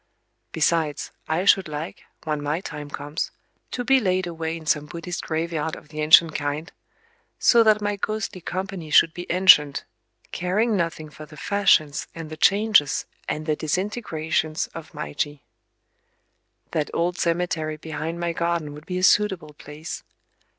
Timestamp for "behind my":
17.77-18.33